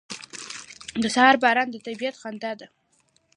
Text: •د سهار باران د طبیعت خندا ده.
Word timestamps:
•د 1.01 1.03
سهار 1.15 1.35
باران 1.43 1.67
د 1.71 1.75
طبیعت 1.85 2.15
خندا 2.21 2.51
ده. 2.59 2.67